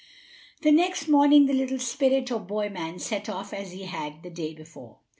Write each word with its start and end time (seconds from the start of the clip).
The 0.61 0.71
next 0.71 1.07
morning 1.07 1.45
the 1.45 1.53
little 1.53 1.77
spirit 1.77 2.31
or 2.31 2.39
boy 2.39 2.69
man 2.69 2.97
set 2.97 3.29
off 3.29 3.53
as 3.53 3.71
he 3.71 3.83
had 3.83 4.23
the 4.23 4.31
day 4.31 4.51
before. 4.55 4.97